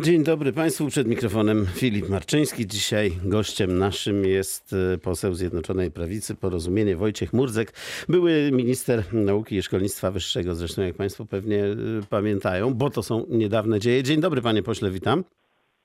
Dzień 0.00 0.24
dobry 0.24 0.52
Państwu. 0.52 0.88
Przed 0.88 1.08
mikrofonem 1.08 1.66
Filip 1.74 2.08
Marczyński. 2.08 2.66
Dzisiaj 2.66 3.12
gościem 3.24 3.78
naszym 3.78 4.24
jest 4.24 4.74
e, 4.94 4.98
poseł 4.98 5.34
Zjednoczonej 5.34 5.90
Prawicy 5.90 6.34
Porozumienie 6.34 6.96
Wojciech 6.96 7.32
Murdzek, 7.32 7.72
były 8.08 8.50
minister 8.52 9.14
nauki 9.14 9.56
i 9.56 9.62
szkolnictwa 9.62 10.10
wyższego. 10.10 10.54
Zresztą 10.54 10.82
jak 10.82 10.94
Państwo 10.94 11.26
pewnie 11.26 11.64
e, 11.64 11.74
pamiętają, 12.10 12.74
bo 12.74 12.90
to 12.90 13.02
są 13.02 13.26
niedawne 13.28 13.80
dzieje. 13.80 14.02
Dzień 14.02 14.20
dobry 14.20 14.42
Panie 14.42 14.62
Pośle, 14.62 14.90
witam. 14.90 15.24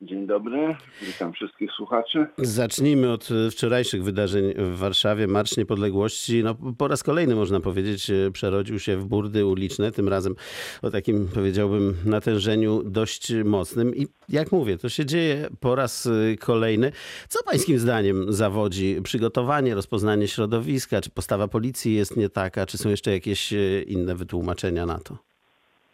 Dzień 0.02 0.28
dobry, 0.28 0.76
witam 1.02 1.34
wszystkich 1.34 1.72
słuchaczy. 1.72 2.26
Zacznijmy 2.38 3.12
od 3.12 3.30
e, 3.32 3.52
wczorajszych 3.52 4.04
wydarzeń 4.04 4.54
w 4.58 4.78
Warszawie. 4.78 5.28
Marsz 5.28 5.58
Niepodległości 5.58 6.44
no, 6.44 6.56
po 6.78 6.88
raz 6.88 7.04
kolejny, 7.04 7.36
można 7.36 7.60
powiedzieć, 7.60 8.10
e, 8.10 8.32
przerodził 8.32 8.80
się 8.80 8.98
w 8.98 9.06
burdy 9.06 9.46
uliczne, 9.46 9.92
tym 9.92 10.10
razem 10.10 10.36
o 10.82 10.90
takim, 10.90 11.28
powiedziałbym, 11.34 11.94
natężeniu 12.06 12.84
dość 12.84 13.34
mocnym. 13.46 13.96
I 13.96 14.08
jak 14.30 14.52
mówię, 14.52 14.78
to 14.78 14.90
się 14.90 15.06
dzieje 15.06 15.48
po 15.60 15.76
raz 15.76 16.08
e, 16.08 16.38
kolejny. 16.38 16.92
Co 17.28 17.44
pańskim 17.44 17.80
zdaniem 17.80 18.34
zawodzi 18.34 19.02
przygotowanie, 19.04 19.76
rozpoznanie 19.76 20.28
środowiska? 20.28 21.02
Czy 21.02 21.10
postawa 21.10 21.48
policji 21.48 21.96
jest 21.96 22.18
nie 22.18 22.30
taka? 22.30 22.66
Czy 22.66 22.78
są 22.78 22.90
jeszcze 22.90 23.12
jakieś 23.12 23.54
inne 23.88 24.16
wytłumaczenia 24.16 24.86
na 24.86 25.00
to? 25.00 25.18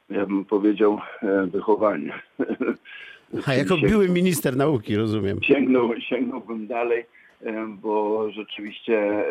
Ja 0.10 0.26
bym 0.26 0.46
powiedział 0.46 1.00
wychowanie. 1.52 2.14
A 3.46 3.54
jako 3.54 3.78
były 3.78 4.10
minister 4.10 4.58
nauki, 4.58 4.96
rozumiem. 4.96 5.44
Sięgnął, 5.44 6.00
sięgnąłbym 6.00 6.68
dalej, 6.68 7.06
bo 7.68 8.28
rzeczywiście 8.32 9.26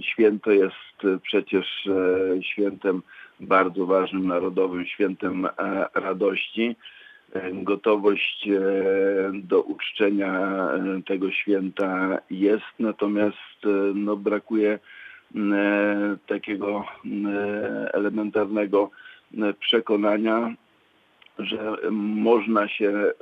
święto 0.00 0.50
jest 0.50 1.20
przecież 1.22 1.88
świętem 2.40 3.02
bardzo 3.40 3.86
ważnym, 3.86 4.26
narodowym, 4.26 4.86
świętem 4.86 5.48
radości. 5.94 6.76
Gotowość 7.52 8.48
do 9.34 9.62
uczczenia 9.62 10.68
tego 11.06 11.30
święta 11.30 12.18
jest, 12.30 12.64
natomiast 12.78 13.36
no, 13.94 14.16
brakuje 14.16 14.78
takiego 16.26 16.84
elementarnego 17.92 18.90
przekonania, 19.60 20.54
że 21.44 21.76
można 21.90 22.68
się 22.68 22.88
e, 22.88 23.12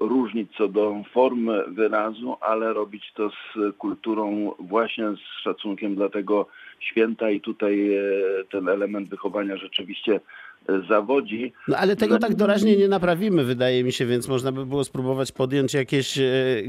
różnić 0.00 0.50
co 0.58 0.68
do 0.68 1.02
formy 1.12 1.64
wyrazu, 1.68 2.36
ale 2.40 2.72
robić 2.72 3.12
to 3.14 3.30
z 3.30 3.76
kulturą, 3.76 4.52
właśnie 4.58 5.04
z 5.10 5.42
szacunkiem 5.42 5.94
dla 5.94 6.08
tego 6.08 6.46
święta 6.80 7.30
i 7.30 7.40
tutaj 7.40 7.94
e, 7.94 8.02
ten 8.50 8.68
element 8.68 9.08
wychowania 9.08 9.56
rzeczywiście 9.56 10.20
e, 10.68 10.80
zawodzi. 10.88 11.52
No 11.68 11.76
ale 11.76 11.96
tego 11.96 12.18
tak 12.18 12.34
doraźnie 12.34 12.76
nie 12.76 12.88
naprawimy, 12.88 13.44
wydaje 13.44 13.84
mi 13.84 13.92
się, 13.92 14.06
więc 14.06 14.28
można 14.28 14.52
by 14.52 14.66
było 14.66 14.84
spróbować 14.84 15.32
podjąć 15.32 15.74
jakieś 15.74 16.18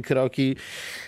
kroki 0.04 0.56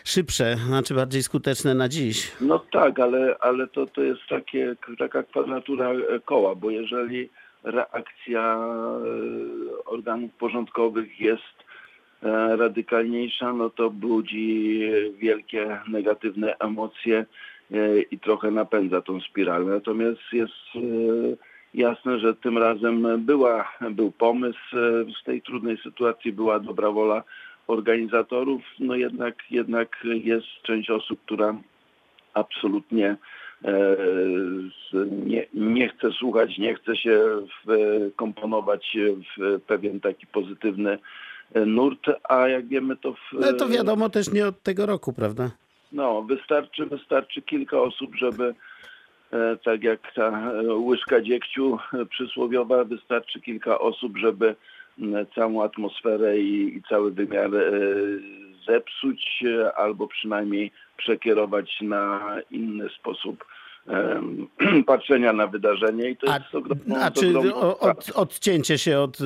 szybsze, 0.04 0.56
znaczy 0.56 0.94
bardziej 0.94 1.24
skuteczne 1.24 1.74
na 1.74 1.90
dziś. 1.90 2.32
No 2.42 2.66
tak, 2.72 3.00
ale, 3.00 3.36
ale 3.40 3.68
to, 3.68 3.86
to 3.86 4.02
jest 4.02 4.22
takie, 4.30 4.76
taka 5.00 5.24
kwadratura 5.24 5.92
koła, 6.26 6.56
bo 6.56 6.70
jeżeli 6.70 7.30
reakcja 7.64 8.56
e, 8.56 9.86
organów 9.86 10.32
porządkowych 10.32 11.20
jest 11.20 11.64
e, 12.24 12.56
radykalniejsza, 12.56 13.54
no 13.54 13.70
to 13.70 13.90
budzi 13.90 14.80
wielkie 15.18 15.80
negatywne 15.88 16.58
emocje 16.60 17.26
e, 17.72 18.02
i 18.02 18.20
trochę 18.20 18.52
napędza 18.52 19.02
tą 19.02 19.22
spiralę. 19.22 19.66
Natomiast 19.66 20.22
jest 20.34 20.54
jasne, 21.74 22.20
że 22.20 22.36
tym 22.36 22.58
razem 22.58 23.26
była, 23.26 23.72
był 23.92 24.12
pomysł, 24.12 24.76
w 25.22 25.26
tej 25.26 25.42
trudnej 25.42 25.78
sytuacji 25.78 26.32
była 26.32 26.60
dobra 26.60 26.92
wola 26.92 27.24
organizatorów, 27.68 28.62
no 28.80 28.96
jednak, 28.96 29.36
jednak 29.52 29.98
jest 30.24 30.48
część 30.64 30.90
osób, 30.90 31.20
która 31.26 31.56
absolutnie 32.34 33.18
nie, 35.26 35.46
nie 35.54 35.90
chce 35.90 36.12
słuchać, 36.12 36.58
nie 36.58 36.76
chce 36.76 36.96
się 36.96 37.22
wkomponować 38.14 38.98
w 39.38 39.62
pewien 39.62 40.00
taki 40.00 40.28
pozytywny 40.28 40.98
nurt, 41.66 42.08
a 42.24 42.48
jak 42.48 42.68
wiemy 42.68 42.96
to... 42.98 43.14
W, 43.14 43.20
no 43.34 43.54
to 43.54 43.68
wiadomo 43.68 44.10
też 44.10 44.32
nie 44.32 44.48
od 44.48 44.64
tego 44.64 44.86
roku, 44.86 45.14
prawda? 45.14 45.52
No, 45.92 46.22
wystarczy, 46.22 46.86
wystarczy 46.86 47.42
kilka 47.42 47.82
osób, 47.82 48.16
żeby 48.16 48.56
e, 49.32 49.58
tak 49.58 49.84
jak 49.84 50.14
ta 50.14 50.52
łyżka 50.78 51.22
dziegciu 51.22 51.78
przysłowiowa, 52.10 52.84
wystarczy 52.84 53.42
kilka 53.42 53.80
osób, 53.80 54.18
żeby 54.18 54.56
całą 55.36 55.64
atmosferę 55.64 56.40
i, 56.40 56.78
i 56.78 56.84
cały 56.90 57.12
wymiar 57.12 57.56
e, 57.56 57.72
zepsuć 58.68 59.44
albo 59.76 60.08
przynajmniej 60.08 60.72
przekierować 60.98 61.82
na 61.82 62.36
inny 62.52 62.90
sposób 62.90 63.46
patrzenia 64.86 65.34
na 65.34 65.48
wydarzenie 65.48 66.10
i 66.10 66.18
to 66.18 66.32
a, 66.32 66.38
jest 66.38 66.56
ogromną, 66.56 66.96
A 66.96 67.12
czy 67.12 67.54
od, 67.80 68.12
odcięcie 68.16 68.78
się 68.78 69.00
od 69.00 69.22
y, 69.22 69.24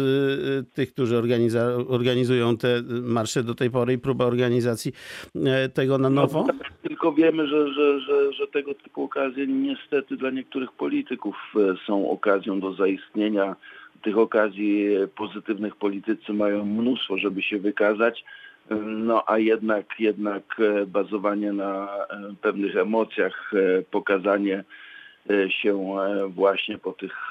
tych, 0.73 0.93
którzy 0.93 1.17
organizują 1.87 2.57
te 2.57 2.81
marsze 3.03 3.43
do 3.43 3.55
tej 3.55 3.69
pory 3.71 3.93
i 3.93 3.97
próba 3.97 4.25
organizacji 4.25 4.91
y, 5.35 5.69
tego 5.69 5.97
na 5.97 6.09
nowo? 6.09 6.45
No, 6.47 6.53
tak, 6.53 6.71
tylko 6.81 7.13
wiemy, 7.13 7.47
że, 7.47 7.73
że, 7.73 7.99
że, 7.99 8.33
że 8.33 8.47
tego 8.47 8.73
typu 8.73 9.03
okazje 9.03 9.47
niestety 9.47 10.17
dla 10.17 10.29
niektórych 10.29 10.71
polityków 10.71 11.35
e, 11.55 11.59
są 11.87 12.09
okazją 12.09 12.59
do 12.59 12.73
zaistnienia. 12.73 13.55
Tych 14.01 14.17
okazji 14.17 14.87
pozytywnych 15.15 15.75
politycy 15.75 16.33
mają 16.33 16.65
mnóstwo, 16.65 17.17
żeby 17.17 17.41
się 17.41 17.59
wykazać. 17.59 18.23
No 18.69 19.23
a 19.27 19.37
jednak, 19.37 19.99
jednak 19.99 20.43
e, 20.59 20.85
bazowanie 20.85 21.53
na 21.53 21.87
e, 22.09 22.33
pewnych 22.41 22.75
emocjach, 22.75 23.51
e, 23.53 23.81
pokazanie 23.81 24.63
się 25.49 25.95
właśnie 26.27 26.77
po, 26.77 26.93
tych, 26.93 27.29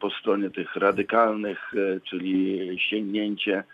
po 0.00 0.10
stronie 0.10 0.50
tych 0.50 0.76
radykalnych, 0.76 1.72
czyli 2.04 2.70
sięgnięcie 2.80 3.64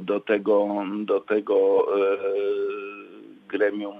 do 0.00 0.20
tego, 0.20 0.84
do 1.04 1.20
tego 1.20 1.86
gremium, 3.48 3.94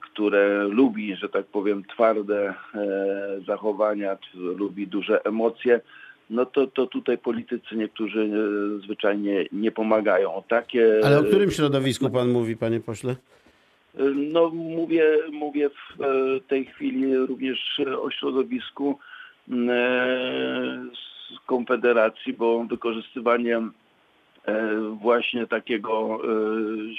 które 0.00 0.64
lubi, 0.64 1.16
że 1.16 1.28
tak 1.28 1.46
powiem, 1.46 1.84
twarde 1.84 2.54
zachowania, 3.46 4.16
lubi 4.34 4.86
duże 4.86 5.24
emocje, 5.24 5.80
no 6.30 6.46
to, 6.46 6.66
to 6.66 6.86
tutaj 6.86 7.18
politycy 7.18 7.76
niektórzy 7.76 8.20
e, 8.20 8.80
zwyczajnie 8.84 9.44
nie 9.52 9.70
pomagają. 9.70 10.42
Takie... 10.48 11.00
Ale 11.04 11.18
o 11.18 11.24
którym 11.24 11.50
środowisku 11.50 12.10
pan 12.10 12.28
mówi, 12.28 12.56
panie 12.56 12.80
pośle? 12.80 13.12
E, 13.12 14.02
no 14.14 14.48
mówię, 14.48 15.04
mówię 15.32 15.70
w 15.70 16.02
e, 16.02 16.06
tej 16.48 16.64
chwili 16.66 17.16
również 17.16 17.80
o 18.02 18.10
środowisku 18.10 18.98
z 20.94 21.46
Konfederacji, 21.46 22.32
bo 22.32 22.64
wykorzystywanie 22.64 23.60
właśnie 24.92 25.46
takiego 25.46 26.18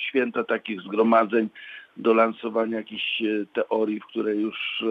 święta, 0.08 0.44
takich 0.44 0.82
zgromadzeń 0.82 1.50
do 1.98 2.14
lansowania 2.14 2.78
jakichś 2.78 3.24
teorii, 3.54 4.00
w 4.00 4.06
które 4.06 4.36
już 4.36 4.84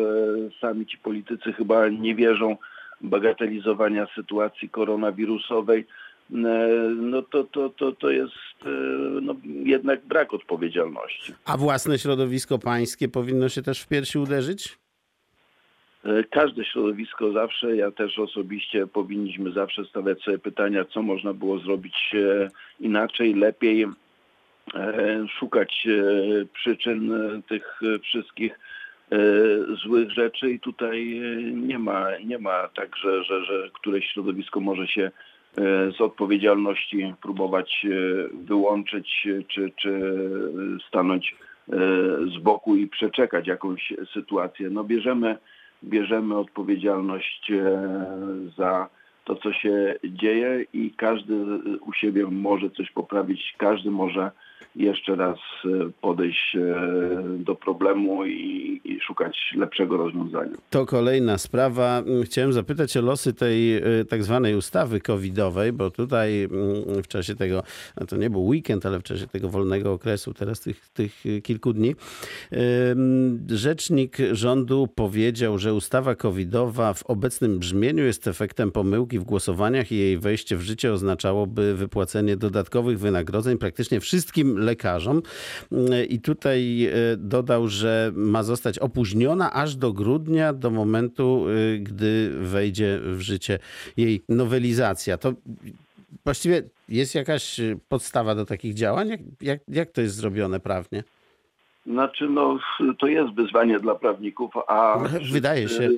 sami 0.61 0.87
ci 0.87 0.99
politycy 0.99 1.53
chyba 1.53 1.89
nie 1.89 2.15
wierzą, 2.15 2.57
bagatelizowania 3.01 4.07
sytuacji 4.15 4.69
koronawirusowej, 4.69 5.81
e, 5.81 6.35
no 6.97 7.23
to, 7.23 7.45
to, 7.45 7.69
to, 7.71 7.93
to 7.93 8.11
jest 8.11 8.35
e, 8.67 8.69
no, 9.23 9.35
jednak 9.45 10.07
brak 10.07 10.35
odpowiedzialności. 10.35 11.35
A 11.45 11.57
własne 11.57 11.99
środowisko 11.99 12.59
pańskie 12.59 13.09
powinno 13.09 13.49
się 13.49 13.63
też 13.63 13.83
w 13.83 13.89
piersi 13.89 14.19
uderzyć? 14.19 14.79
E, 16.05 16.25
każde 16.25 16.65
środowisko 16.65 17.33
zawsze, 17.33 17.77
ja 17.77 17.91
też 17.91 18.19
osobiście 18.19 18.87
powinniśmy 18.87 19.53
zawsze 19.53 19.85
stawiać 19.85 20.23
sobie 20.23 20.39
pytania, 20.39 20.85
co 20.85 21.03
można 21.03 21.35
było 21.35 21.59
zrobić 21.59 22.15
inaczej, 22.81 23.35
lepiej, 23.35 23.87
szukać 25.39 25.89
przyczyn 26.55 27.13
tych 27.49 27.81
wszystkich 28.03 28.59
złych 29.85 30.11
rzeczy 30.11 30.51
i 30.51 30.61
tutaj 30.61 31.19
e, 31.19 31.43
nie 31.53 31.79
ma, 31.79 32.07
nie 32.25 32.39
ma 32.39 32.69
tak, 32.69 32.97
że, 32.97 33.25
że, 33.25 33.45
że 33.45 33.71
któreś 33.73 34.07
środowisko 34.13 34.61
może 34.61 34.87
się 34.87 35.03
e, 35.03 35.11
z 35.93 36.01
odpowiedzialności 36.01 37.15
próbować 37.23 37.87
wyłączyć 38.35 39.29
czy, 39.49 39.73
czy 39.77 40.01
stanąć 40.89 41.37
z 42.35 42.43
boku 42.43 42.77
i 42.77 42.87
przeczekać 42.87 43.47
jakąś 43.47 43.93
sytuację. 44.13 44.71
No 44.71 44.85
bierzemy, 44.85 45.37
bierzemy 45.85 46.37
odpowiedzialność 46.37 47.53
za 48.57 48.89
to, 49.25 49.37
co 49.37 49.53
się 49.53 49.95
dzieje 50.05 50.65
i 50.73 50.91
każdy 50.91 51.35
u 51.81 51.93
siebie 51.93 52.27
może 52.27 52.71
coś 52.71 52.91
poprawić, 52.91 53.55
każdy 53.59 53.91
może 53.91 54.31
jeszcze 54.79 55.17
raz 55.17 55.39
e, 55.65 55.69
podejść 56.01 56.57
e, 56.57 56.77
do 57.39 57.55
problemu 57.55 58.27
i, 58.27 58.81
i 58.85 59.01
szukać 59.01 59.55
lepszego 59.57 59.97
rozwiązania. 59.97 60.57
To 60.71 60.87
kolejna 60.87 61.39
sprawa. 61.39 62.03
Chciałem 62.25 62.53
zapytać 62.53 62.97
o 62.97 63.03
losy 63.03 63.35
tej 63.35 63.77
e, 63.77 63.83
tak 64.09 64.25
zwanej 64.25 64.57
ustawy 64.57 65.01
covidowej, 65.01 65.73
bo 65.73 65.91
tutaj 65.91 66.43
mm, 66.43 67.03
w 67.03 67.09
czasie 67.09 67.35
tego, 67.35 67.63
to 68.09 68.17
nie 68.17 68.31
był 68.31 68.47
weekend, 68.47 68.87
ale 68.87 68.99
w 68.99 69.03
czasie 69.03 69.27
tego 69.27 69.49
wolnego 69.49 69.93
okresu, 69.93 70.35
teraz 70.35 70.61
tych, 70.61 70.89
tych 70.89 71.25
kilku 71.43 71.73
dni, 71.73 71.95
rzecznik 73.49 74.17
rządu 74.33 74.89
powiedział, 74.95 75.59
że 75.59 75.75
ustawa 75.75 76.15
covidowa 76.15 76.95
w 76.95 77.07
obecnym 77.07 77.59
brzmieniu 77.59 78.05
jest 78.05 78.29
efektem 78.29 78.73
pomyłki 78.73 79.19
w 79.19 79.25
głosowaniach 79.25 79.93
i 79.93 79.99
jej 79.99 80.19
wejście 80.19 80.57
w 80.57 80.61
życie 80.61 80.93
oznaczałoby 80.93 81.75
wypłacenie 81.75 82.37
dodatkowych 82.37 82.99
wynagrodzeń 82.99 83.59
praktycznie 83.59 84.01
wszystkim 84.01 84.59
lekarzom. 84.69 85.23
I 86.09 86.21
tutaj 86.21 86.85
e, 86.85 86.91
dodał, 87.17 87.69
że 87.69 88.13
ma 88.15 88.43
zostać 88.43 88.79
opóźniona 88.79 89.53
aż 89.53 89.77
do 89.77 89.93
grudnia, 89.93 90.53
do 90.53 90.71
momentu, 90.71 91.47
e, 91.49 91.79
gdy 91.79 92.31
wejdzie 92.41 93.01
w 93.03 93.21
życie 93.21 93.59
jej 93.97 94.23
nowelizacja. 94.29 95.19
To 95.19 95.33
właściwie 96.25 96.63
jest 96.89 97.15
jakaś 97.15 97.61
podstawa 97.89 98.35
do 98.35 98.45
takich 98.45 98.75
działań? 98.75 99.09
Jak, 99.09 99.21
jak, 99.41 99.61
jak 99.69 99.91
to 99.91 100.01
jest 100.01 100.17
zrobione 100.17 100.61
prawnie? 100.61 101.03
Znaczy, 101.87 102.29
no, 102.29 102.59
to 102.99 103.07
jest 103.07 103.35
wyzwanie 103.35 103.79
dla 103.79 103.95
prawników, 103.95 104.51
a. 104.67 104.99
Wydaje 105.33 105.69
się. 105.69 105.89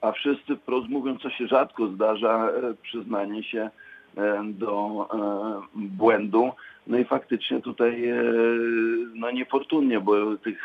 A 0.00 0.12
wszyscy, 0.12 0.56
wprost 0.56 0.88
mówiąc, 0.88 1.22
co 1.22 1.30
się 1.30 1.46
rzadko 1.46 1.88
zdarza, 1.88 2.50
e, 2.50 2.74
przyznanie 2.82 3.44
się 3.44 3.70
do 4.44 5.08
błędu. 5.74 6.50
No 6.86 6.98
i 6.98 7.04
faktycznie 7.04 7.60
tutaj 7.60 8.08
e, 8.08 8.22
no 9.14 9.30
niefortunnie, 9.30 10.00
bo 10.00 10.36
tych 10.36 10.58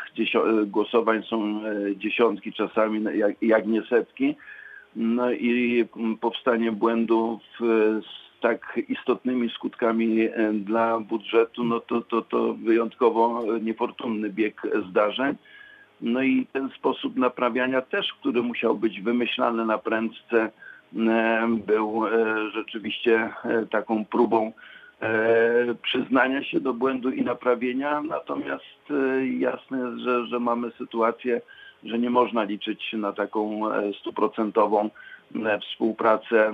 głosowań 0.66 1.22
są 1.22 1.60
e, 1.64 1.96
dziesiątki 1.96 2.52
czasami, 2.52 3.00
no, 3.00 3.10
jak, 3.10 3.42
jak 3.42 3.66
nie 3.66 3.82
setki. 3.82 4.36
No 4.96 5.32
i 5.32 5.84
powstanie 6.20 6.72
błędów 6.72 7.40
z 8.00 8.40
tak 8.40 8.80
istotnymi 8.88 9.50
skutkami 9.50 10.20
e, 10.20 10.52
dla 10.52 11.00
budżetu, 11.00 11.64
no 11.64 11.80
to, 11.80 12.00
to, 12.00 12.22
to 12.22 12.54
wyjątkowo 12.54 13.44
niefortunny 13.60 14.30
bieg 14.30 14.62
zdarzeń. 14.90 15.36
No 16.00 16.22
i 16.22 16.46
ten 16.52 16.70
sposób 16.78 17.16
naprawiania 17.16 17.82
też, 17.82 18.12
który 18.20 18.42
musiał 18.42 18.76
być 18.76 19.00
wymyślany 19.00 19.66
na 19.66 19.78
prędce, 19.78 20.50
był 21.66 22.02
rzeczywiście 22.54 23.30
taką 23.70 24.04
próbą 24.04 24.52
E, 25.02 25.74
przyznania 25.82 26.44
się 26.44 26.60
do 26.60 26.74
błędu 26.74 27.10
i 27.10 27.22
naprawienia, 27.22 28.02
natomiast 28.02 28.90
e, 28.90 29.26
jasne 29.26 29.78
jest, 29.78 29.98
że, 29.98 30.26
że 30.26 30.40
mamy 30.40 30.70
sytuację, 30.78 31.40
że 31.84 31.98
nie 31.98 32.10
można 32.10 32.42
liczyć 32.42 32.92
na 32.92 33.12
taką 33.12 33.72
e, 33.72 33.92
stuprocentową 34.00 34.90
współpracę 35.60 36.52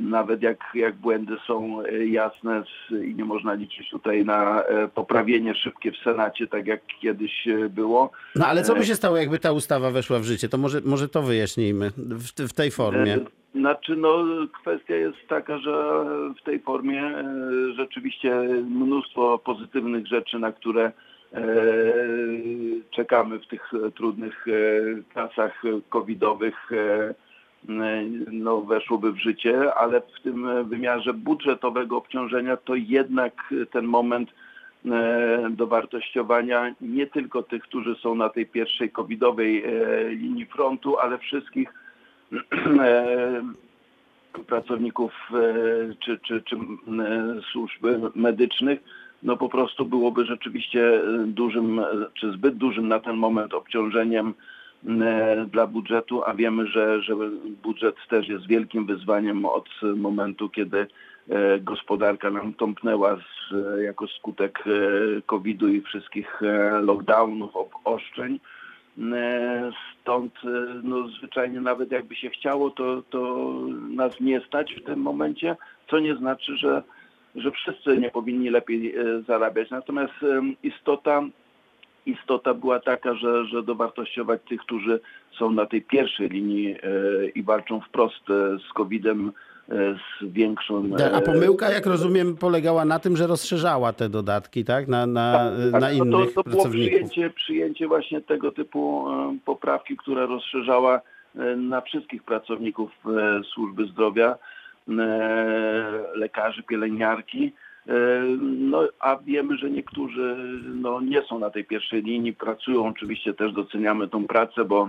nawet 0.00 0.42
jak, 0.42 0.58
jak 0.74 0.94
błędy 0.94 1.36
są 1.46 1.82
jasne 2.06 2.62
i 3.04 3.14
nie 3.14 3.24
można 3.24 3.54
liczyć 3.54 3.90
tutaj 3.90 4.24
na 4.24 4.62
poprawienie 4.94 5.54
szybkie 5.54 5.92
w 5.92 5.96
Senacie, 5.96 6.46
tak 6.46 6.66
jak 6.66 6.80
kiedyś 7.00 7.48
było. 7.70 8.10
No 8.36 8.46
ale 8.46 8.62
co 8.62 8.74
by 8.74 8.84
się 8.84 8.94
stało, 8.94 9.16
jakby 9.16 9.38
ta 9.38 9.52
ustawa 9.52 9.90
weszła 9.90 10.18
w 10.18 10.24
życie? 10.24 10.48
To 10.48 10.58
może, 10.58 10.80
może 10.84 11.08
to 11.08 11.22
wyjaśnijmy 11.22 11.90
w, 11.96 12.48
w 12.48 12.52
tej 12.52 12.70
formie. 12.70 13.18
Znaczy, 13.54 13.96
no, 13.96 14.24
kwestia 14.60 14.94
jest 14.94 15.18
taka, 15.28 15.58
że 15.58 16.04
w 16.40 16.44
tej 16.44 16.60
formie 16.60 17.02
e, 17.02 17.24
rzeczywiście 17.76 18.34
mnóstwo 18.70 19.38
pozytywnych 19.38 20.06
rzeczy, 20.06 20.38
na 20.38 20.52
które 20.52 20.92
e, 21.32 21.42
czekamy 22.90 23.38
w 23.38 23.46
tych 23.46 23.70
trudnych 23.96 24.46
e, 24.48 24.52
czasach 25.14 25.62
covidowych, 25.88 26.70
no, 28.32 28.60
weszłoby 28.60 29.12
w 29.12 29.18
życie, 29.18 29.74
ale 29.74 30.00
w 30.00 30.20
tym 30.22 30.68
wymiarze 30.68 31.14
budżetowego 31.14 31.96
obciążenia 31.96 32.56
to 32.56 32.74
jednak 32.74 33.54
ten 33.70 33.84
moment 33.84 34.30
dowartościowania 35.50 36.74
nie 36.80 37.06
tylko 37.06 37.42
tych, 37.42 37.62
którzy 37.62 37.94
są 37.94 38.14
na 38.14 38.28
tej 38.28 38.46
pierwszej 38.46 38.90
covidowej 38.90 39.64
linii 40.08 40.46
frontu, 40.46 40.98
ale 40.98 41.18
wszystkich 41.18 41.72
E, 42.80 43.42
pracowników 44.46 45.12
e, 45.32 45.94
czy, 46.04 46.18
czy, 46.18 46.42
czy 46.42 46.56
służb 47.52 47.86
medycznych, 48.14 48.80
no 49.22 49.36
po 49.36 49.48
prostu 49.48 49.84
byłoby 49.84 50.24
rzeczywiście 50.24 51.00
dużym, 51.26 51.80
czy 52.14 52.32
zbyt 52.32 52.54
dużym 52.54 52.88
na 52.88 53.00
ten 53.00 53.16
moment 53.16 53.54
obciążeniem 53.54 54.34
dla 55.46 55.66
budżetu, 55.66 56.22
a 56.24 56.34
wiemy, 56.34 56.66
że, 56.66 57.02
że 57.02 57.14
budżet 57.62 57.96
też 58.10 58.28
jest 58.28 58.46
wielkim 58.46 58.86
wyzwaniem 58.86 59.44
od 59.44 59.68
momentu, 59.96 60.48
kiedy 60.48 60.86
e, 61.28 61.60
gospodarka 61.60 62.30
nam 62.30 62.54
tąpnęła 62.54 63.16
z, 63.16 63.54
jako 63.82 64.06
skutek 64.06 64.64
COVID-u 65.26 65.68
i 65.68 65.80
wszystkich 65.80 66.40
lockdownów, 66.82 67.56
obostrzeń. 67.56 68.38
E, 68.98 69.70
stąd 70.00 70.34
e, 70.44 70.80
no, 70.82 71.08
zwyczajnie 71.08 71.60
nawet 71.60 71.92
jakby 71.92 72.16
się 72.16 72.30
chciało, 72.30 72.70
to, 72.70 73.02
to 73.10 73.50
nas 73.90 74.20
nie 74.20 74.40
stać 74.40 74.74
w 74.74 74.84
tym 74.84 75.00
momencie, 75.00 75.56
co 75.90 75.98
nie 75.98 76.16
znaczy, 76.16 76.56
że, 76.56 76.82
że 77.34 77.50
wszyscy 77.50 77.98
nie 77.98 78.10
powinni 78.10 78.50
lepiej 78.50 78.96
e, 78.96 79.22
zarabiać. 79.22 79.70
Natomiast 79.70 80.12
istota, 80.62 81.22
istota 82.06 82.54
była 82.54 82.80
taka, 82.80 83.14
że, 83.14 83.46
że 83.46 83.62
dowartościować 83.62 84.40
tych, 84.48 84.60
którzy 84.60 85.00
są 85.38 85.50
na 85.50 85.66
tej 85.66 85.82
pierwszej 85.82 86.28
linii 86.28 86.76
i 87.34 87.42
walczą 87.42 87.80
wprost 87.80 88.24
z 88.70 88.72
COVID-em 88.74 89.32
z 89.68 90.24
większą... 90.32 90.90
A 91.14 91.20
pomyłka, 91.20 91.70
jak 91.70 91.86
rozumiem, 91.86 92.36
polegała 92.36 92.84
na 92.84 92.98
tym, 92.98 93.16
że 93.16 93.26
rozszerzała 93.26 93.92
te 93.92 94.08
dodatki, 94.08 94.64
tak? 94.64 94.88
Na, 94.88 95.06
na, 95.06 95.32
tak, 95.32 95.72
tak. 95.72 95.80
na 95.80 95.90
innych 95.90 96.10
no 96.10 96.26
to, 96.26 96.42
to 96.42 96.50
było 96.50 96.68
przyjęcie, 96.68 97.30
przyjęcie 97.30 97.88
właśnie 97.88 98.20
tego 98.20 98.52
typu 98.52 99.10
e, 99.10 99.36
poprawki, 99.44 99.96
która 99.96 100.26
rozszerzała 100.26 101.00
e, 101.36 101.56
na 101.56 101.80
wszystkich 101.80 102.22
pracowników 102.22 102.90
e, 103.06 103.40
służby 103.54 103.86
zdrowia, 103.86 104.38
lekarzy, 106.14 106.62
pielęgniarki. 106.62 107.52
No, 108.40 108.88
a 109.00 109.16
wiemy, 109.16 109.56
że 109.56 109.70
niektórzy 109.70 110.36
no, 110.74 111.00
nie 111.00 111.22
są 111.22 111.38
na 111.38 111.50
tej 111.50 111.64
pierwszej 111.64 112.02
linii, 112.02 112.32
pracują. 112.32 112.86
Oczywiście 112.86 113.34
też 113.34 113.52
doceniamy 113.52 114.08
tą 114.08 114.26
pracę, 114.26 114.64
bo 114.64 114.88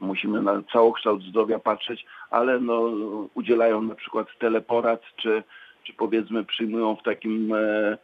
musimy 0.00 0.42
na 0.42 0.62
całokształt 0.72 1.22
zdrowia 1.22 1.58
patrzeć, 1.58 2.06
ale 2.30 2.60
no, 2.60 2.92
udzielają 3.34 3.82
na 3.82 3.94
przykład 3.94 4.26
teleporad, 4.38 5.02
czy, 5.16 5.42
czy 5.84 5.92
powiedzmy 5.92 6.44
przyjmują 6.44 6.96
w 6.96 7.02
takim 7.02 7.54
e, 7.54 7.98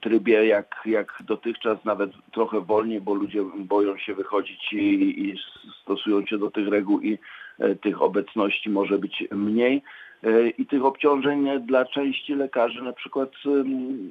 trybie 0.00 0.46
jak, 0.46 0.80
jak 0.86 1.22
dotychczas, 1.26 1.84
nawet 1.84 2.10
trochę 2.32 2.60
wolniej, 2.60 3.00
bo 3.00 3.14
ludzie 3.14 3.42
boją 3.56 3.98
się 3.98 4.14
wychodzić 4.14 4.72
i, 4.72 5.28
i 5.28 5.38
stosują 5.82 6.26
się 6.26 6.38
do 6.38 6.50
tych 6.50 6.68
reguł 6.68 7.00
i 7.00 7.18
e, 7.58 7.74
tych 7.74 8.02
obecności 8.02 8.70
może 8.70 8.98
być 8.98 9.24
mniej. 9.30 9.82
E, 10.24 10.48
I 10.48 10.66
tych 10.66 10.84
obciążeń 10.84 11.66
dla 11.66 11.84
części 11.84 12.34
lekarzy 12.34 12.82
na 12.82 12.92
przykład 12.92 13.30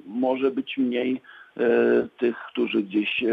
może 0.06 0.52
być 0.52 0.78
mniej 0.78 1.22
tych, 2.18 2.36
którzy 2.52 2.84
gdzieś 2.84 3.24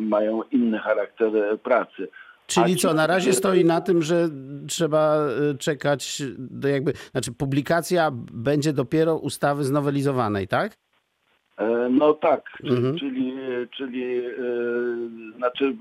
mają 0.00 0.42
inny 0.42 0.78
charakter 0.78 1.58
pracy. 1.62 2.08
Czyli 2.50 2.76
co, 2.76 2.94
na 2.94 3.06
razie 3.06 3.32
stoi 3.32 3.64
na 3.64 3.80
tym, 3.80 4.02
że 4.02 4.28
trzeba 4.68 5.28
y, 5.52 5.58
czekać 5.58 6.22
do 6.38 6.68
jakby, 6.68 6.92
znaczy 7.10 7.32
publikacja 7.32 8.10
będzie 8.32 8.72
dopiero 8.72 9.16
ustawy 9.16 9.64
znowelizowanej, 9.64 10.48
tak? 10.48 10.76
E, 11.56 11.88
no 11.90 12.14
tak, 12.14 12.44
mhm. 12.64 12.98
czyli, 12.98 13.34
czyli 13.76 14.22
znaczy 15.36 15.76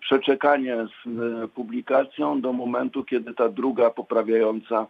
przeczekanie 0.00 0.76
z 0.76 1.08
publikacją 1.50 2.40
do 2.40 2.52
momentu, 2.52 3.04
kiedy 3.04 3.34
ta 3.34 3.48
druga 3.48 3.90
poprawiająca 3.90 4.80
e, 4.80 4.86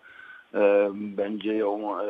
będzie 0.94 1.54
ją 1.54 2.00
e, 2.00 2.04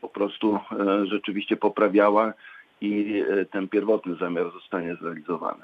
po 0.00 0.08
prostu 0.08 0.58
rzeczywiście 1.04 1.56
poprawiała 1.56 2.32
i 2.80 3.22
e, 3.28 3.44
ten 3.44 3.68
pierwotny 3.68 4.16
zamiar 4.16 4.52
zostanie 4.52 4.96
zrealizowany. 5.00 5.62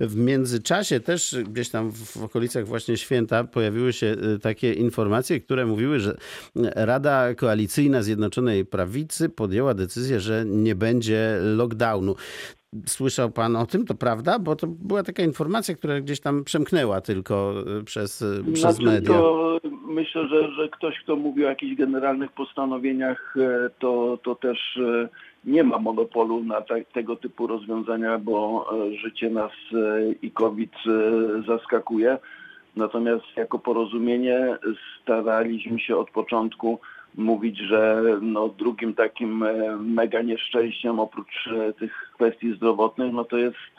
W 0.00 0.16
międzyczasie 0.16 1.00
też 1.00 1.36
gdzieś 1.48 1.68
tam 1.70 1.92
w 1.92 2.24
okolicach 2.24 2.66
właśnie 2.66 2.96
święta 2.96 3.44
pojawiły 3.44 3.92
się 3.92 4.06
e, 4.06 4.38
takie 4.38 4.72
informacje, 4.72 5.40
które 5.40 5.66
mówiły, 5.66 6.00
że 6.00 6.16
Rada 6.76 7.34
Koalicyjna 7.34 8.02
Zjednoczonej 8.02 8.64
Prawicy 8.64 9.28
podjęła 9.28 9.74
decyzję, 9.74 10.20
że 10.20 10.44
nie 10.46 10.74
będzie 10.74 11.38
lockdownu. 11.40 12.14
Słyszał 12.86 13.30
pan 13.30 13.56
o 13.56 13.66
tym, 13.66 13.86
to 13.86 13.94
prawda? 13.94 14.38
Bo 14.38 14.56
to 14.56 14.66
była 14.66 15.02
taka 15.02 15.22
informacja, 15.22 15.74
która 15.74 16.00
gdzieś 16.00 16.20
tam 16.20 16.44
przemknęła 16.44 17.00
tylko 17.00 17.54
e, 17.80 17.84
przez, 17.84 18.24
przez 18.52 18.76
znaczy, 18.76 18.82
media. 18.82 19.08
To 19.08 19.60
myślę, 19.98 20.28
że, 20.28 20.52
że 20.52 20.68
ktoś, 20.68 21.00
kto 21.00 21.16
mówi 21.16 21.44
o 21.44 21.48
jakichś 21.48 21.74
generalnych 21.74 22.32
postanowieniach, 22.32 23.34
e, 23.36 23.70
to, 23.78 24.18
to 24.22 24.34
też 24.34 24.76
e, 24.76 25.08
nie 25.44 25.64
ma 25.64 25.78
monopolu 25.78 26.44
na 26.44 26.60
te, 26.60 26.84
tego 26.84 27.16
typu 27.16 27.46
rozwiązania, 27.46 28.18
bo 28.18 28.66
e, 28.72 28.96
życie 28.96 29.30
nas 29.30 29.52
i 30.22 30.30
COVID 30.30 30.72
zaskakuje. 31.46 32.18
Natomiast 32.76 33.24
jako 33.36 33.58
porozumienie 33.58 34.58
staraliśmy 35.02 35.80
się 35.80 35.96
od 35.96 36.10
początku 36.10 36.80
mówić, 37.14 37.58
że 37.58 38.02
no, 38.20 38.48
drugim 38.48 38.94
takim 38.94 39.44
mega 39.94 40.22
nieszczęściem 40.22 41.00
oprócz 41.00 41.48
tych 41.78 42.10
kwestii 42.14 42.54
zdrowotnych, 42.56 43.12
no 43.12 43.24
to 43.24 43.36
jest 43.36 43.74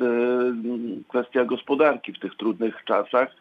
kwestia 1.07 1.45
gospodarki 1.45 2.13
w 2.13 2.19
tych 2.19 2.35
trudnych 2.35 2.83
czasach 2.85 3.35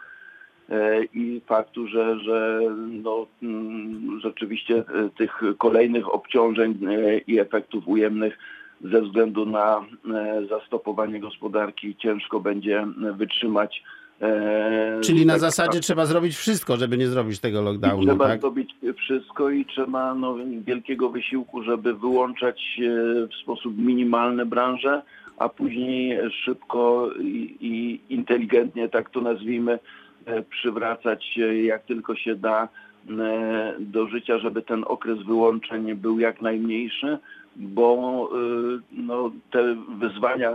i 1.14 1.40
faktu, 1.46 1.86
że, 1.88 2.20
że 2.20 2.60
no, 3.02 3.26
mm, 3.42 4.20
rzeczywiście 4.20 4.76
e, 4.76 4.84
tych 5.18 5.42
kolejnych 5.58 6.14
obciążeń 6.14 6.78
e, 6.86 7.18
i 7.18 7.38
efektów 7.38 7.88
ujemnych 7.88 8.38
ze 8.84 9.02
względu 9.02 9.46
na 9.46 9.80
e, 10.14 10.46
zastopowanie 10.50 11.20
gospodarki 11.20 11.96
ciężko 11.96 12.40
będzie 12.40 12.86
wytrzymać. 13.16 13.82
e, 14.20 15.00
Czyli 15.00 15.26
na 15.26 15.32
tak- 15.32 15.40
zasadzie 15.40 15.80
trzeba 15.80 16.06
zrobić 16.06 16.36
wszystko, 16.36 16.76
żeby 16.76 16.98
nie 16.98 17.08
zrobić 17.08 17.40
tego 17.40 17.62
lockdownu, 17.62 18.06
trzeba 18.06 18.28
tak? 18.28 18.40
zrobić 18.40 18.74
wszystko 18.96 19.50
i 19.50 19.66
trzeba 19.66 20.14
no, 20.14 20.36
wielkiego 20.66 21.08
wysiłku, 21.08 21.62
żeby 21.62 21.94
wyłączać 21.94 22.80
e, 22.80 23.26
w 23.26 23.34
sposób 23.42 23.78
minimalny 23.78 24.46
branżę, 24.46 25.02
a 25.38 25.48
później 25.48 26.18
szybko 26.44 27.10
i, 27.20 27.56
i 27.60 28.00
inteligentnie, 28.14 28.88
tak 28.88 29.10
to 29.10 29.20
nazwijmy, 29.20 29.78
e, 30.26 30.42
przywracać 30.42 31.38
jak 31.62 31.82
tylko 31.82 32.16
się 32.16 32.34
da 32.34 32.68
e, 33.10 33.74
do 33.78 34.06
życia, 34.06 34.38
żeby 34.38 34.62
ten 34.62 34.84
okres 34.86 35.22
wyłączeń 35.22 35.94
był 35.94 36.20
jak 36.20 36.42
najmniejszy, 36.42 37.18
bo 37.56 38.30
e, 38.32 38.38
no, 38.92 39.30
te 39.50 39.76
wyzwania 39.98 40.52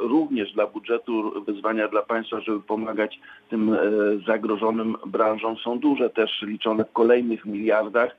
również 0.00 0.52
dla 0.52 0.66
budżetu, 0.66 1.44
wyzwania 1.44 1.88
dla 1.88 2.02
państwa, 2.02 2.40
żeby 2.40 2.60
pomagać 2.60 3.20
tym 3.50 3.76
zagrożonym 4.26 4.96
branżom 5.06 5.56
są 5.56 5.78
duże, 5.78 6.10
też 6.10 6.42
liczone 6.42 6.84
w 6.84 6.92
kolejnych 6.92 7.46
miliardach. 7.46 8.16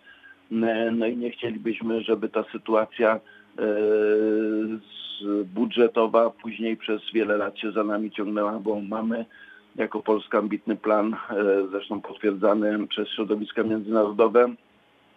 No 0.91 1.07
i 1.07 1.17
nie 1.17 1.31
chcielibyśmy, 1.31 2.01
żeby 2.01 2.29
ta 2.29 2.43
sytuacja 2.51 3.19
budżetowa 5.71 6.29
później 6.29 6.77
przez 6.77 7.01
wiele 7.13 7.37
lat 7.37 7.59
się 7.59 7.71
za 7.71 7.83
nami 7.83 8.11
ciągnęła, 8.11 8.59
bo 8.59 8.81
mamy 8.81 9.25
jako 9.75 10.01
Polska 10.01 10.37
ambitny 10.37 10.75
plan, 10.75 11.13
e, 11.13 11.17
zresztą 11.71 12.01
potwierdzany 12.01 12.87
przez 12.87 13.09
środowiska 13.09 13.63
międzynarodowe, 13.63 14.53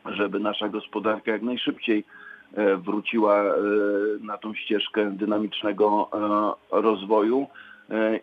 żeby 0.07 0.41
nasza 0.41 0.69
gospodarka 0.69 1.33
jak 1.33 1.43
najszybciej 1.43 2.05
e, 2.55 2.77
wróciła 2.77 3.43
e, 3.43 3.55
na 4.21 4.39
tą 4.39 4.55
ścieżkę 4.55 5.11
dynamicznego 5.11 6.11
rozwoju. 6.71 7.47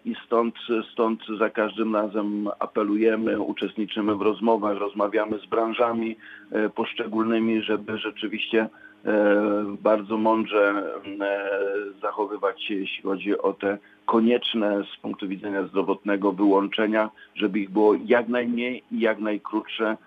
I 0.06 0.16
stąd, 0.26 0.56
stąd 0.94 1.20
za 1.40 1.50
każdym 1.50 1.96
razem 1.96 2.50
apelujemy, 2.60 3.40
uczestniczymy 3.40 4.16
w 4.16 4.22
rozmowach, 4.22 4.78
rozmawiamy 4.78 5.40
z 5.40 5.46
branżami 5.46 6.18
poszczególnymi, 6.76 7.62
żeby 7.62 7.98
rzeczywiście 7.98 8.70
bardzo 9.84 10.18
mądrze 10.18 10.74
e, 11.22 11.50
zachowywać 12.02 12.64
się, 12.64 12.74
jeśli 12.74 13.04
chodzi 13.04 13.38
o 13.38 13.54
te 13.54 13.78
konieczne 14.06 14.84
z 14.84 15.02
punktu 15.02 15.28
widzenia 15.28 15.68
zdrowotnego 15.68 16.32
wyłączenia, 16.32 17.10
żeby 17.36 17.60
ich 17.60 17.70
było 17.70 17.96
jak 18.06 18.28
najmniej 18.28 18.84
i 18.92 19.00
jak 19.00 19.20
najkrótsze, 19.20 19.98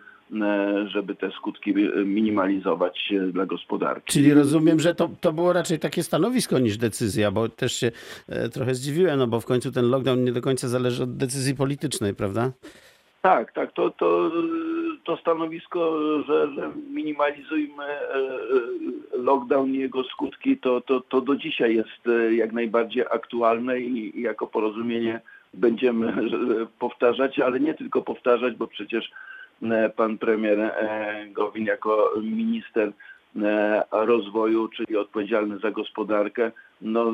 e, 0.42 0.88
żeby 0.88 1.14
te 1.14 1.30
skutki 1.30 1.70
e, 1.70 2.04
minimalizować 2.04 3.12
e, 3.12 3.20
dla 3.20 3.46
gospodarki. 3.46 4.12
Czyli 4.12 4.34
rozumiem, 4.34 4.80
że 4.80 4.94
to, 4.94 5.10
to 5.20 5.32
było 5.32 5.52
raczej 5.52 5.78
takie 5.78 6.02
stanowisko 6.02 6.58
niż 6.58 6.78
decyzja, 6.78 7.30
bo 7.30 7.48
też 7.48 7.72
się 7.72 7.90
e, 8.28 8.48
trochę 8.48 8.74
zdziwiłem, 8.74 9.18
no 9.18 9.26
bo 9.26 9.40
w 9.40 9.46
końcu 9.46 9.72
ten 9.72 9.90
lockdown 9.90 10.24
nie 10.24 10.32
do 10.32 10.40
końca 10.40 10.68
zależy 10.68 11.02
od 11.02 11.16
decyzji 11.16 11.54
politycznej, 11.54 12.14
prawda? 12.14 12.52
Tak, 13.22 13.52
tak, 13.52 13.72
to, 13.72 13.90
to, 13.90 14.30
to 15.04 15.16
stanowisko, 15.16 15.98
że, 16.22 16.54
że 16.54 16.70
minimalizujmy 16.90 17.84
e, 17.84 18.14
e, 18.14 18.38
lockdown 19.12 19.74
i 19.74 19.78
jego 19.78 20.04
skutki, 20.04 20.56
to, 20.56 20.80
to, 20.80 21.00
to 21.00 21.20
do 21.20 21.36
dzisiaj 21.36 21.74
jest 21.76 22.06
e, 22.06 22.34
jak 22.34 22.52
najbardziej 22.52 23.04
aktualne 23.10 23.80
i, 23.80 24.22
jako 24.22 24.46
porozumienie 24.46 25.20
będziemy 25.54 26.30
powtarzać, 26.78 27.38
ale 27.38 27.60
nie 27.60 27.74
tylko 27.74 28.02
powtarzać, 28.02 28.54
bo 28.54 28.66
przecież 28.66 29.10
pan 29.96 30.18
premier 30.18 30.72
Gowin 31.32 31.64
jako 31.64 32.12
minister 32.22 32.92
rozwoju, 33.90 34.68
czyli 34.68 34.96
odpowiedzialny 34.96 35.58
za 35.58 35.70
gospodarkę, 35.70 36.52
no, 36.80 37.12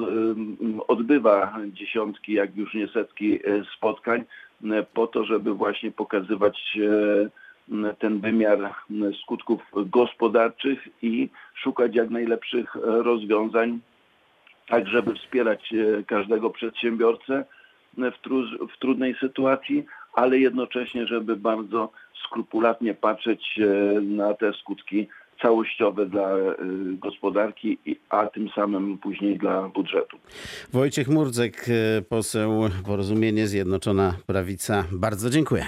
odbywa 0.88 1.56
dziesiątki, 1.66 2.32
jak 2.32 2.56
już 2.56 2.74
nie 2.74 2.88
setki 2.88 3.38
spotkań 3.76 4.24
po 4.94 5.06
to, 5.06 5.24
żeby 5.24 5.54
właśnie 5.54 5.90
pokazywać 5.90 6.78
ten 7.98 8.20
wymiar 8.20 8.58
m, 8.90 9.14
skutków 9.22 9.60
gospodarczych 9.72 10.88
i 11.02 11.28
szukać 11.54 11.94
jak 11.94 12.10
najlepszych 12.10 12.76
e, 12.76 12.80
rozwiązań, 13.02 13.80
tak 14.68 14.88
żeby 14.88 15.14
wspierać 15.14 15.72
e, 15.72 16.02
każdego 16.02 16.50
przedsiębiorcę 16.50 17.34
e, 17.98 18.10
w, 18.10 18.22
tru- 18.22 18.68
w 18.74 18.78
trudnej 18.78 19.14
sytuacji, 19.20 19.84
ale 20.12 20.38
jednocześnie, 20.38 21.06
żeby 21.06 21.36
bardzo 21.36 21.92
skrupulatnie 22.24 22.94
patrzeć 22.94 23.60
na 24.02 24.34
te 24.34 24.52
skutki 24.52 25.08
całościowe 25.42 26.06
dla 26.06 26.28
gospodarki, 26.98 27.78
a 28.08 28.26
tym 28.26 28.48
samym 28.48 28.98
później 28.98 29.38
dla 29.38 29.68
budżetu. 29.68 30.18
Wojciech 30.72 31.08
Murdzek, 31.08 31.66
poseł 32.08 32.68
Porozumienie 32.86 33.46
Zjednoczona 33.46 34.14
Prawica. 34.26 34.84
Bardzo 34.92 35.30
dziękuję. 35.30 35.64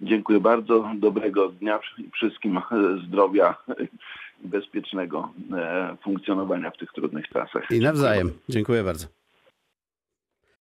Dziękuję 0.00 0.40
bardzo. 0.40 0.90
Dobrego 0.98 1.48
dnia 1.48 1.80
wszystkim, 2.12 2.60
zdrowia 3.06 3.56
i 4.44 4.48
bezpiecznego 4.48 5.32
e, 5.52 5.96
funkcjonowania 6.04 6.70
w 6.70 6.76
tych 6.76 6.92
trudnych 6.92 7.28
czasach. 7.28 7.70
I 7.70 7.80
nawzajem. 7.80 8.32
Dziękuję 8.48 8.82
bardzo. 8.82 9.06